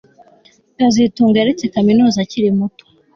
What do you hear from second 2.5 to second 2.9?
muto